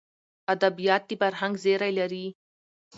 ادبیات 0.53 1.03
د 1.09 1.11
فرهنګ 1.21 1.53
زېری 1.63 1.91
لري. 1.99 2.25